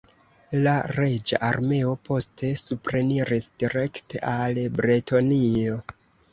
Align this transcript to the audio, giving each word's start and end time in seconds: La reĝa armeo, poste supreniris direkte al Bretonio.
La 0.67 0.71
reĝa 0.99 1.39
armeo, 1.47 1.91
poste 2.09 2.51
supreniris 2.63 3.53
direkte 3.65 4.25
al 4.35 4.61
Bretonio. 4.81 5.81